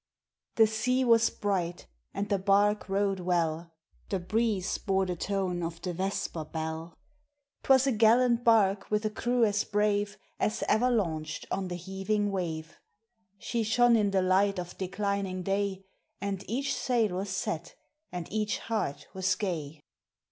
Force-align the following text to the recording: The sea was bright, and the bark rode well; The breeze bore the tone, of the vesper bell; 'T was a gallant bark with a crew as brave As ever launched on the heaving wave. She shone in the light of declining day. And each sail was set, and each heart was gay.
The 0.55 0.65
sea 0.65 1.05
was 1.05 1.29
bright, 1.29 1.85
and 2.11 2.27
the 2.27 2.39
bark 2.39 2.89
rode 2.89 3.19
well; 3.19 3.71
The 4.09 4.17
breeze 4.17 4.79
bore 4.79 5.05
the 5.05 5.15
tone, 5.15 5.61
of 5.61 5.79
the 5.83 5.93
vesper 5.93 6.43
bell; 6.43 6.97
'T 7.61 7.67
was 7.71 7.85
a 7.85 7.91
gallant 7.91 8.43
bark 8.43 8.89
with 8.89 9.05
a 9.05 9.11
crew 9.11 9.45
as 9.45 9.63
brave 9.63 10.17
As 10.39 10.63
ever 10.67 10.89
launched 10.89 11.45
on 11.51 11.67
the 11.67 11.75
heaving 11.75 12.31
wave. 12.31 12.79
She 13.37 13.61
shone 13.61 13.95
in 13.95 14.09
the 14.09 14.23
light 14.23 14.57
of 14.57 14.75
declining 14.79 15.43
day. 15.43 15.83
And 16.19 16.43
each 16.49 16.73
sail 16.75 17.09
was 17.17 17.29
set, 17.29 17.75
and 18.11 18.27
each 18.33 18.57
heart 18.57 19.05
was 19.13 19.35
gay. 19.35 19.83